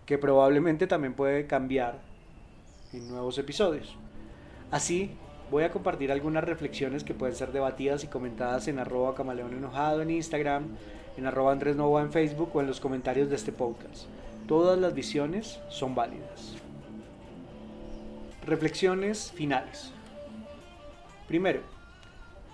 que 0.08 0.18
probablemente 0.18 0.88
también 0.88 1.14
puede 1.14 1.46
cambiar 1.46 2.02
en 2.92 3.08
nuevos 3.08 3.38
episodios. 3.38 3.96
Así, 4.72 5.16
voy 5.54 5.66
a 5.66 5.72
compartir 5.72 6.12
algunas 6.12 6.44
reflexiones 6.44 7.04
que 7.04 7.14
pueden 7.14 7.36
ser 7.36 7.52
debatidas 7.52 8.04
y 8.04 8.08
comentadas 8.08 8.68
en 8.68 8.80
arroba 8.80 9.14
camaleón 9.14 9.54
enojado 9.54 10.02
en 10.02 10.10
Instagram, 10.10 10.66
en 11.16 11.28
arroba 11.28 11.52
Andrés 11.52 11.76
Nova 11.76 12.02
en 12.02 12.12
Facebook 12.12 12.50
o 12.56 12.62
en 12.62 12.66
los 12.66 12.80
comentarios 12.80 13.30
de 13.30 13.36
este 13.36 13.52
podcast. 13.52 14.06
Todas 14.48 14.80
las 14.80 14.96
visiones 14.96 15.60
son 15.70 15.94
válidas. 15.94 16.56
Reflexiones 18.48 19.32
finales. 19.32 19.92
Primero, 21.28 21.60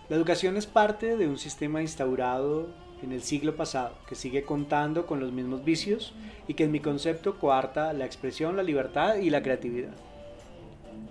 la 0.10 0.18
educación 0.18 0.58
es 0.58 0.68
parte 0.68 1.16
de 1.16 1.26
un 1.26 1.38
sistema 1.38 1.82
instaurado 1.82 2.68
en 3.02 3.14
el 3.14 3.22
siglo 3.22 3.56
pasado 3.56 3.94
que 4.10 4.16
sigue 4.16 4.44
contando 4.44 5.08
con 5.08 5.22
los 5.22 5.32
mismos 5.32 5.64
vicios 5.64 6.14
y 6.50 6.54
que 6.54 6.66
en 6.66 6.72
mi 6.74 6.82
concepto 6.82 7.40
coarta 7.40 7.94
la 7.94 8.04
expresión, 8.04 8.58
la 8.58 8.64
libertad 8.64 9.16
y 9.16 9.30
la 9.30 9.42
creatividad. 9.42 9.94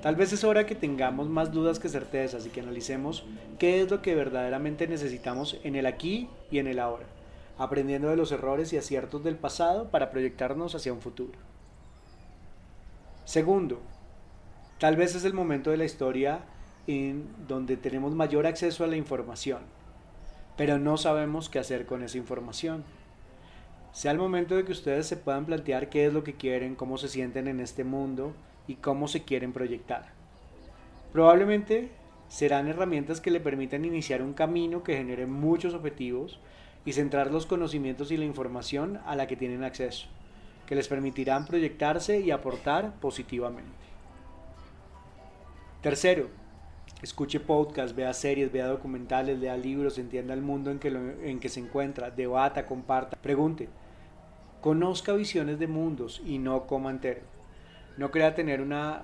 Tal 0.03 0.15
vez 0.15 0.33
es 0.33 0.45
hora 0.45 0.65
que 0.65 0.77
tengamos 0.77 1.29
más 1.29 1.51
dudas 1.51 1.81
que 1.81 1.89
certezas 1.89 2.47
y 2.47 2.51
que 2.51 2.61
analicemos 2.61 3.25
qué 3.59 3.81
es 3.81 3.91
lo 3.91 4.01
que 4.01 4.15
verdaderamente 4.15 4.87
necesitamos 4.87 5.59
en 5.65 5.75
el 5.75 5.87
aquí 5.87 6.29
y 6.53 6.59
en 6.59 6.69
el 6.69 6.79
ahora, 6.79 7.07
aprendiendo 7.59 8.09
de 8.09 8.17
los 8.17 8.31
errores 8.31 8.73
y 8.73 8.79
aciertos 8.79 9.25
del 9.25 9.35
pasado 9.35 9.91
para 9.91 10.13
proyectarnos 10.13 10.77
hacia 10.77 10.93
un 10.93 11.01
futuro. 11.01 11.37
Segundo, 13.25 13.81
tal 14.79 14.95
vez 14.95 15.17
es 15.17 15.25
el 15.25 15.35
momento 15.35 15.73
de 15.73 15.79
la 15.79 15.85
historia 15.85 16.43
en 16.87 17.27
donde 17.49 17.77
tenemos 17.77 18.15
mayor 18.15 18.47
acceso 18.47 18.85
a 18.85 18.87
la 18.87 18.97
información, 18.97 19.63
pero 20.57 20.79
no 20.79 20.97
sabemos 20.97 21.49
qué 21.49 21.59
hacer 21.59 21.87
con 21.87 22.05
esa 22.05 22.19
información. 22.19 22.85
Sea 23.91 24.13
el 24.13 24.19
momento 24.19 24.55
de 24.55 24.65
que 24.65 24.73
ustedes 24.73 25.09
se 25.09 25.17
puedan 25.17 25.45
plantear 25.45 25.89
qué 25.89 26.07
es 26.07 26.13
lo 26.13 26.23
que 26.23 26.35
quieren, 26.35 26.77
cómo 26.77 26.99
se 26.99 27.09
sienten 27.09 27.49
en 27.49 27.59
este 27.59 27.83
mundo 27.83 28.33
y 28.69 28.77
cómo 28.77 29.09
se 29.09 29.25
quieren 29.25 29.53
proyectar. 29.53 30.13
Probablemente 31.13 31.89
serán 32.29 32.69
herramientas 32.69 33.21
que 33.21 33.31
le 33.31 33.41
permitan 33.41 33.85
iniciar 33.85 34.23
un 34.23 34.35
camino 34.35 34.85
que 34.85 34.97
genere 34.97 35.27
muchos 35.27 35.75
objetivos 35.75 36.39
y 36.85 36.93
centrar 36.93 37.33
los 37.33 37.47
conocimientos 37.47 38.13
y 38.13 38.17
la 38.17 38.25
información 38.25 39.01
a 39.07 39.17
la 39.17 39.27
que 39.27 39.37
tienen 39.37 39.65
acceso, 39.65 40.07
que 40.67 40.75
les 40.75 40.87
permitirán 40.87 41.47
proyectarse 41.47 42.21
y 42.21 42.31
aportar 42.31 42.95
positivamente. 43.01 43.73
Tercero, 45.81 46.29
escuche 47.03 47.41
podcasts, 47.41 47.97
vea 47.97 48.13
series, 48.13 48.53
vea 48.53 48.67
documentales, 48.67 49.39
lea 49.39 49.57
libros, 49.57 49.99
entienda 49.99 50.35
el 50.35 50.43
mundo 50.43 50.71
en 50.71 50.79
que, 50.79 50.89
en 50.89 51.41
que 51.41 51.49
se 51.49 51.61
encuentra, 51.61 52.11
debata, 52.11 52.67
comparta, 52.67 53.17
pregunte. 53.17 53.69
Conozca 54.61 55.13
visiones 55.13 55.59
de 55.59 55.69
mundos 55.69 56.21
y 56.27 56.39
no 56.39 56.67
coma 56.67 56.91
entero. 56.91 57.38
No 57.99 58.13
crea 58.13 58.37
tener 58.37 58.61
una 58.61 59.03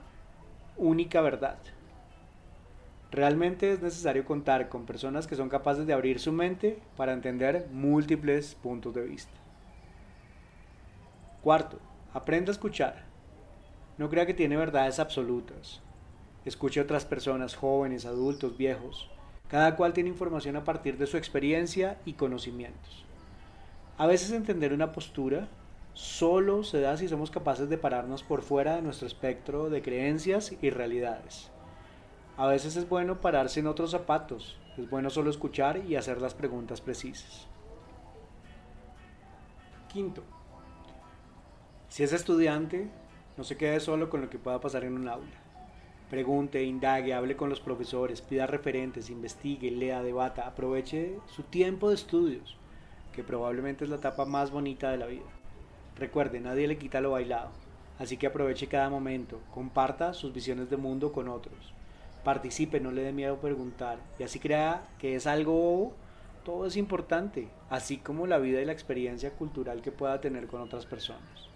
única 0.76 1.20
verdad. 1.20 1.58
Realmente 3.10 3.72
es 3.72 3.82
necesario 3.82 4.24
contar 4.24 4.68
con 4.68 4.86
personas 4.86 5.26
que 5.26 5.34
son 5.34 5.48
capaces 5.48 5.84
de 5.84 5.92
abrir 5.92 6.20
su 6.20 6.30
mente 6.30 6.78
para 6.96 7.12
entender 7.12 7.68
múltiples 7.72 8.54
puntos 8.54 8.94
de 8.94 9.02
vista. 9.02 9.32
Cuarto, 11.42 11.80
aprenda 12.12 12.50
a 12.50 12.52
escuchar. 12.52 13.02
No 13.98 14.08
crea 14.08 14.26
que 14.26 14.34
tiene 14.34 14.56
verdades 14.56 15.00
absolutas. 15.00 15.80
Escuche 16.44 16.78
a 16.78 16.84
otras 16.84 17.04
personas, 17.04 17.56
jóvenes, 17.56 18.06
adultos, 18.06 18.56
viejos. 18.56 19.10
Cada 19.48 19.74
cual 19.74 19.92
tiene 19.92 20.10
información 20.10 20.54
a 20.54 20.62
partir 20.62 20.98
de 20.98 21.08
su 21.08 21.16
experiencia 21.16 21.98
y 22.04 22.12
conocimientos. 22.12 23.04
A 23.98 24.06
veces 24.06 24.30
entender 24.30 24.72
una 24.72 24.92
postura 24.92 25.48
solo 25.94 26.64
se 26.64 26.80
da 26.80 26.96
si 26.96 27.08
somos 27.08 27.30
capaces 27.30 27.68
de 27.68 27.78
pararnos 27.78 28.22
por 28.22 28.42
fuera 28.42 28.76
de 28.76 28.82
nuestro 28.82 29.06
espectro 29.06 29.70
de 29.70 29.80
creencias 29.80 30.52
y 30.60 30.70
realidades. 30.70 31.50
A 32.36 32.48
veces 32.48 32.76
es 32.76 32.88
bueno 32.88 33.20
pararse 33.20 33.60
en 33.60 33.68
otros 33.68 33.92
zapatos, 33.92 34.58
es 34.76 34.90
bueno 34.90 35.08
solo 35.08 35.30
escuchar 35.30 35.78
y 35.88 35.94
hacer 35.94 36.20
las 36.20 36.34
preguntas 36.34 36.80
precisas. 36.80 37.46
Quinto, 39.92 40.24
si 41.88 42.02
es 42.02 42.12
estudiante, 42.12 42.90
no 43.36 43.44
se 43.44 43.56
quede 43.56 43.78
solo 43.78 44.10
con 44.10 44.20
lo 44.20 44.28
que 44.28 44.38
pueda 44.40 44.60
pasar 44.60 44.82
en 44.82 44.94
un 44.94 45.08
aula. 45.08 45.30
Pregunte, 46.10 46.64
indague, 46.64 47.14
hable 47.14 47.36
con 47.36 47.48
los 47.48 47.60
profesores, 47.60 48.20
pida 48.20 48.48
referentes, 48.48 49.10
investigue, 49.10 49.70
lea, 49.70 50.02
debata, 50.02 50.46
aproveche 50.46 51.18
su 51.26 51.44
tiempo 51.44 51.88
de 51.88 51.94
estudios, 51.94 52.56
que 53.12 53.22
probablemente 53.22 53.84
es 53.84 53.90
la 53.90 53.96
etapa 53.96 54.24
más 54.24 54.50
bonita 54.50 54.90
de 54.90 54.98
la 54.98 55.06
vida. 55.06 55.22
Recuerde, 55.96 56.40
nadie 56.40 56.66
le 56.66 56.78
quita 56.78 57.00
lo 57.00 57.12
bailado, 57.12 57.50
así 57.98 58.16
que 58.16 58.26
aproveche 58.26 58.66
cada 58.66 58.90
momento, 58.90 59.40
comparta 59.52 60.14
sus 60.14 60.32
visiones 60.32 60.70
de 60.70 60.76
mundo 60.76 61.12
con 61.12 61.28
otros, 61.28 61.72
participe, 62.24 62.80
no 62.80 62.90
le 62.90 63.02
dé 63.02 63.12
miedo 63.12 63.36
preguntar, 63.38 63.98
y 64.18 64.24
así 64.24 64.38
crea 64.38 64.88
que 64.98 65.14
es 65.14 65.26
algo 65.26 65.92
todo 66.44 66.66
es 66.66 66.76
importante, 66.76 67.48
así 67.70 67.96
como 67.96 68.26
la 68.26 68.38
vida 68.38 68.60
y 68.60 68.66
la 68.66 68.72
experiencia 68.72 69.30
cultural 69.30 69.80
que 69.80 69.92
pueda 69.92 70.20
tener 70.20 70.46
con 70.46 70.60
otras 70.60 70.84
personas. 70.84 71.48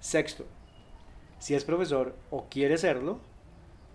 Sexto, 0.00 0.44
si 1.38 1.54
es 1.54 1.64
profesor 1.64 2.14
o 2.30 2.46
quiere 2.50 2.76
serlo, 2.76 3.20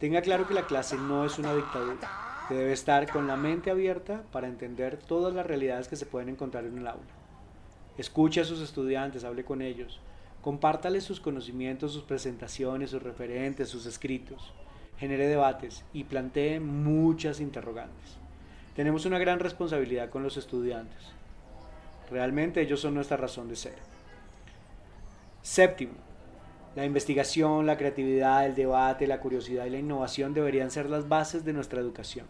Tenga 0.04 0.22
claro 0.22 0.46
que 0.46 0.54
la 0.54 0.68
clase 0.68 0.98
no 0.98 1.24
es 1.26 1.40
una 1.40 1.56
dictadura, 1.56 2.10
que 2.50 2.56
debe 2.56 2.74
estar 2.74 3.10
con 3.10 3.26
la 3.26 3.38
mente 3.38 3.72
abierta 3.72 4.24
para 4.34 4.48
entender 4.48 4.98
todas 4.98 5.34
las 5.34 5.46
realidades 5.46 5.88
que 5.88 5.96
se 5.96 6.06
pueden 6.06 6.28
encontrar 6.28 6.66
en 6.66 6.78
el 6.78 6.88
aula. 6.88 7.23
Escuche 7.98 8.42
a 8.42 8.46
sus 8.46 8.62
estudiantes, 8.62 9.24
hable 9.24 9.44
con 9.44 9.62
ellos, 9.62 10.00
compártales 10.42 11.04
sus 11.04 11.20
conocimientos, 11.20 11.94
sus 11.94 12.04
presentaciones, 12.04 12.90
sus 12.90 13.04
referentes, 13.04 13.70
sus 13.70 13.86
escritos, 13.86 14.52
genere 14.98 15.28
debates 15.28 15.84
y 15.94 16.04
plantee 16.04 16.60
muchas 16.60 17.40
interrogantes. 17.40 18.18
Tenemos 18.76 19.06
una 19.06 19.20
gran 19.20 19.40
responsabilidad 19.40 20.10
con 20.10 20.24
los 20.24 20.38
estudiantes. 20.38 21.00
Realmente 22.10 22.62
ellos 22.62 22.80
son 22.80 22.96
nuestra 22.96 23.18
razón 23.18 23.48
de 23.48 23.56
ser. 23.56 23.76
Séptimo, 25.44 25.94
la 26.76 26.86
investigación, 26.86 27.68
la 27.68 27.78
creatividad, 27.78 28.46
el 28.46 28.56
debate, 28.56 29.06
la 29.06 29.20
curiosidad 29.20 29.66
y 29.66 29.70
la 29.70 29.78
innovación 29.78 30.34
deberían 30.34 30.72
ser 30.72 30.90
las 30.90 31.08
bases 31.08 31.46
de 31.46 31.54
nuestra 31.54 31.80
educación. 31.80 32.26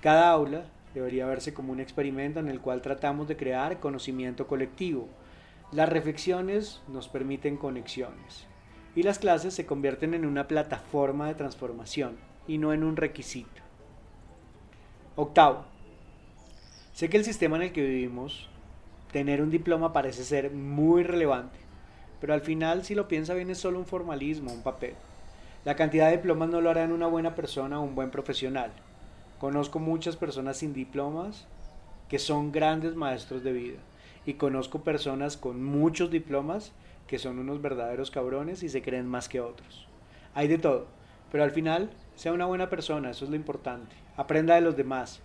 Cada 0.00 0.30
aula 0.30 0.66
debería 0.98 1.26
verse 1.26 1.52
como 1.52 1.72
un 1.72 1.80
experimento 1.80 2.40
en 2.40 2.48
el 2.48 2.60
cual 2.60 2.80
tratamos 2.80 3.28
de 3.28 3.36
crear 3.36 3.80
conocimiento 3.80 4.46
colectivo. 4.46 5.08
Las 5.70 5.88
reflexiones 5.88 6.80
nos 6.88 7.08
permiten 7.08 7.58
conexiones 7.58 8.46
y 8.94 9.02
las 9.02 9.18
clases 9.18 9.52
se 9.52 9.66
convierten 9.66 10.14
en 10.14 10.24
una 10.24 10.48
plataforma 10.48 11.26
de 11.26 11.34
transformación 11.34 12.16
y 12.48 12.56
no 12.56 12.72
en 12.72 12.82
un 12.82 12.96
requisito. 12.96 13.62
Octavo, 15.16 15.66
sé 16.94 17.10
que 17.10 17.18
el 17.18 17.24
sistema 17.24 17.56
en 17.56 17.62
el 17.64 17.72
que 17.72 17.82
vivimos, 17.82 18.48
tener 19.12 19.42
un 19.42 19.50
diploma 19.50 19.92
parece 19.92 20.24
ser 20.24 20.50
muy 20.50 21.02
relevante, 21.02 21.58
pero 22.20 22.32
al 22.32 22.40
final 22.40 22.84
si 22.84 22.94
lo 22.94 23.06
piensa 23.06 23.34
bien 23.34 23.50
es 23.50 23.58
solo 23.58 23.78
un 23.78 23.86
formalismo, 23.86 24.50
un 24.50 24.62
papel. 24.62 24.94
La 25.66 25.76
cantidad 25.76 26.06
de 26.06 26.16
diplomas 26.16 26.48
no 26.48 26.62
lo 26.62 26.70
harán 26.70 26.92
una 26.92 27.06
buena 27.06 27.34
persona 27.34 27.80
o 27.80 27.82
un 27.82 27.94
buen 27.94 28.10
profesional. 28.10 28.72
Conozco 29.38 29.78
muchas 29.78 30.16
personas 30.16 30.56
sin 30.58 30.72
diplomas 30.72 31.46
que 32.08 32.18
son 32.18 32.52
grandes 32.52 32.94
maestros 32.94 33.42
de 33.42 33.52
vida 33.52 33.78
y 34.24 34.34
conozco 34.34 34.80
personas 34.82 35.36
con 35.36 35.62
muchos 35.62 36.10
diplomas 36.10 36.72
que 37.06 37.18
son 37.18 37.38
unos 37.38 37.60
verdaderos 37.60 38.10
cabrones 38.10 38.62
y 38.62 38.68
se 38.68 38.82
creen 38.82 39.06
más 39.06 39.28
que 39.28 39.40
otros. 39.40 39.86
Hay 40.34 40.48
de 40.48 40.58
todo, 40.58 40.86
pero 41.30 41.44
al 41.44 41.50
final 41.50 41.90
sea 42.14 42.32
una 42.32 42.46
buena 42.46 42.70
persona, 42.70 43.10
eso 43.10 43.24
es 43.24 43.30
lo 43.30 43.36
importante. 43.36 43.94
Aprenda 44.16 44.54
de 44.54 44.62
los 44.62 44.76
demás, 44.76 45.20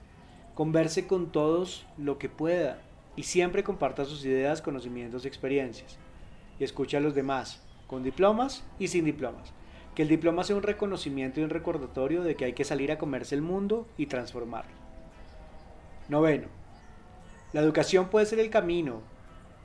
converse 0.55 1.07
con 1.07 1.31
todos 1.31 1.85
lo 1.97 2.17
que 2.17 2.29
pueda 2.29 2.81
y 3.15 3.23
siempre 3.23 3.63
comparta 3.63 4.05
sus 4.05 4.25
ideas, 4.25 4.61
conocimientos 4.61 5.23
y 5.23 5.27
experiencias. 5.27 5.97
Y 6.59 6.63
escuche 6.63 6.97
a 6.97 7.01
los 7.01 7.15
demás, 7.15 7.63
con 7.87 8.03
diplomas 8.03 8.63
y 8.77 8.89
sin 8.89 9.05
diplomas. 9.05 9.53
El 10.01 10.07
diploma 10.07 10.43
sea 10.43 10.55
un 10.55 10.63
reconocimiento 10.63 11.39
y 11.39 11.43
un 11.43 11.51
recordatorio 11.51 12.23
de 12.23 12.35
que 12.35 12.45
hay 12.45 12.53
que 12.53 12.63
salir 12.63 12.91
a 12.91 12.97
comerse 12.97 13.35
el 13.35 13.43
mundo 13.43 13.87
y 13.99 14.07
transformarlo. 14.07 14.71
Noveno. 16.09 16.47
La 17.53 17.61
educación 17.61 18.09
puede 18.09 18.25
ser 18.25 18.39
el 18.39 18.49
camino, 18.49 19.03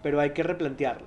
pero 0.02 0.21
hay 0.21 0.35
que 0.35 0.43
replantearlo. 0.43 1.07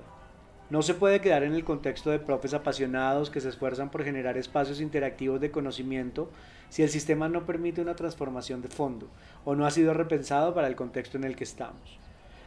No 0.68 0.82
se 0.82 0.94
puede 0.94 1.20
quedar 1.20 1.44
en 1.44 1.54
el 1.54 1.62
contexto 1.62 2.10
de 2.10 2.18
profes 2.18 2.54
apasionados 2.54 3.30
que 3.30 3.40
se 3.40 3.50
esfuerzan 3.50 3.92
por 3.92 4.02
generar 4.02 4.36
espacios 4.36 4.80
interactivos 4.80 5.40
de 5.40 5.52
conocimiento 5.52 6.28
si 6.68 6.82
el 6.82 6.88
sistema 6.88 7.28
no 7.28 7.46
permite 7.46 7.80
una 7.80 7.94
transformación 7.94 8.62
de 8.62 8.68
fondo 8.68 9.06
o 9.44 9.54
no 9.54 9.64
ha 9.64 9.70
sido 9.70 9.94
repensado 9.94 10.54
para 10.54 10.66
el 10.66 10.74
contexto 10.74 11.18
en 11.18 11.22
el 11.22 11.36
que 11.36 11.44
estamos. 11.44 12.00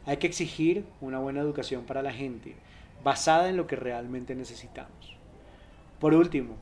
Hay 0.05 0.17
que 0.17 0.27
exigir 0.27 0.85
una 0.99 1.19
buena 1.19 1.39
educación 1.39 1.85
para 1.85 2.01
la 2.01 2.11
gente, 2.11 2.57
basada 3.05 3.47
en 3.47 3.55
lo 3.55 3.67
que 3.67 3.77
realmente 3.77 4.35
necesitamos. 4.35 5.17
Por 6.01 6.13
último, 6.13 6.57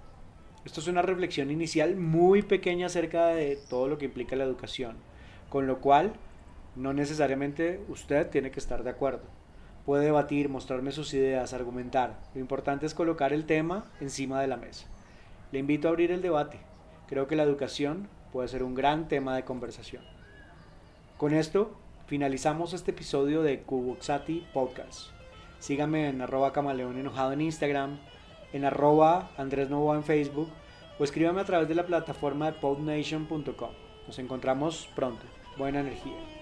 esto 0.65 0.79
es 0.79 0.87
una 0.87 1.01
reflexión 1.01 1.51
inicial 1.51 1.95
muy 1.95 2.41
pequeña 2.41 2.87
acerca 2.87 3.27
de 3.27 3.57
todo 3.69 3.87
lo 3.87 3.97
que 3.97 4.05
implica 4.05 4.35
la 4.35 4.43
educación, 4.43 4.97
con 5.49 5.67
lo 5.67 5.79
cual 5.79 6.13
no 6.75 6.93
necesariamente 6.93 7.81
usted 7.89 8.29
tiene 8.29 8.51
que 8.51 8.59
estar 8.59 8.83
de 8.83 8.89
acuerdo 8.89 9.23
puede 9.85 10.05
debatir, 10.05 10.49
mostrarme 10.49 10.91
sus 10.91 11.13
ideas, 11.13 11.53
argumentar. 11.53 12.19
Lo 12.33 12.41
importante 12.41 12.85
es 12.85 12.93
colocar 12.93 13.33
el 13.33 13.45
tema 13.45 13.85
encima 13.99 14.41
de 14.41 14.47
la 14.47 14.57
mesa. 14.57 14.87
Le 15.51 15.59
invito 15.59 15.87
a 15.87 15.91
abrir 15.91 16.11
el 16.11 16.21
debate. 16.21 16.59
Creo 17.07 17.27
que 17.27 17.35
la 17.35 17.43
educación 17.43 18.07
puede 18.31 18.47
ser 18.47 18.63
un 18.63 18.75
gran 18.75 19.07
tema 19.07 19.35
de 19.35 19.43
conversación. 19.43 20.03
Con 21.17 21.33
esto 21.33 21.77
finalizamos 22.07 22.73
este 22.73 22.91
episodio 22.91 23.43
de 23.43 23.61
Kubuxati 23.61 24.47
Podcast. 24.53 25.09
Síganme 25.59 26.09
en 26.09 26.21
arroba 26.21 26.53
camaleón 26.53 26.97
enojado 26.97 27.33
en 27.33 27.41
Instagram, 27.41 27.99
en 28.53 28.65
arroba 28.65 29.31
Andrés 29.38 29.70
Novoa 29.70 29.96
en 29.96 30.03
Facebook 30.03 30.50
o 31.00 31.03
escríbame 31.03 31.41
a 31.41 31.46
través 31.46 31.67
de 31.67 31.75
la 31.75 31.86
plataforma 31.86 32.48
de 32.48 32.60
podnation.com. 32.60 33.72
Nos 34.08 34.20
encontramos 34.20 34.89
pronto. 34.96 35.24
Buena 35.58 35.81
energía. 35.81 36.40